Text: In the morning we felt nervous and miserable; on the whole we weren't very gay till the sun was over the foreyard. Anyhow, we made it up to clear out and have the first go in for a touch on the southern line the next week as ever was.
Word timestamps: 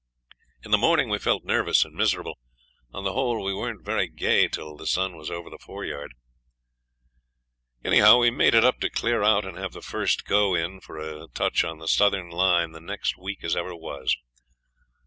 In 0.65 0.71
the 0.71 0.79
morning 0.79 1.09
we 1.09 1.19
felt 1.19 1.43
nervous 1.43 1.85
and 1.85 1.93
miserable; 1.93 2.39
on 2.91 3.03
the 3.03 3.13
whole 3.13 3.43
we 3.43 3.53
weren't 3.53 3.85
very 3.85 4.07
gay 4.07 4.47
till 4.47 4.75
the 4.75 4.87
sun 4.87 5.15
was 5.15 5.29
over 5.29 5.47
the 5.47 5.59
foreyard. 5.59 6.15
Anyhow, 7.85 8.17
we 8.17 8.31
made 8.31 8.55
it 8.55 8.65
up 8.65 8.79
to 8.79 8.89
clear 8.89 9.21
out 9.21 9.45
and 9.45 9.59
have 9.59 9.73
the 9.73 9.81
first 9.83 10.25
go 10.25 10.55
in 10.55 10.79
for 10.79 10.97
a 10.97 11.27
touch 11.35 11.63
on 11.63 11.77
the 11.77 11.87
southern 11.87 12.31
line 12.31 12.71
the 12.71 12.81
next 12.81 13.15
week 13.19 13.43
as 13.43 13.55
ever 13.55 13.75
was. 13.75 14.17